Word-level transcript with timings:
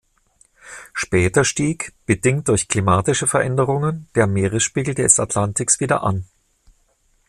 Später 0.93 1.45
stieg, 1.45 1.93
bedingt 2.07 2.47
durch 2.47 2.67
klimatische 2.67 3.27
Veränderungen, 3.27 4.09
der 4.15 4.25
Meeresspiegel 4.25 4.95
des 4.95 5.19
Atlantiks 5.19 5.79
wieder 5.79 6.01
an. 6.01 6.25